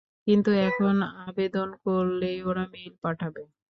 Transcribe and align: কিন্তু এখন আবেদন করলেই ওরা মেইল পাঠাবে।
কিন্তু 0.27 0.49
এখন 0.61 0.95
আবেদন 1.21 1.69
করলেই 1.83 2.37
ওরা 2.43 2.63
মেইল 2.73 2.93
পাঠাবে। 3.03 3.43